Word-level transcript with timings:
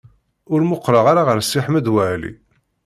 Ur 0.53 0.59
muqleɣ 0.69 1.05
ara 1.11 1.21
ɣer 1.27 1.37
Si 1.43 1.59
Ḥmed 1.65 1.85
Waɛli. 1.93 2.31